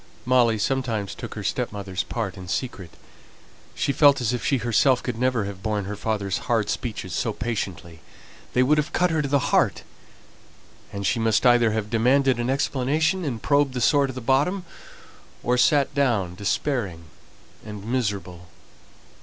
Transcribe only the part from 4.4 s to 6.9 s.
she herself could never have borne her father's hard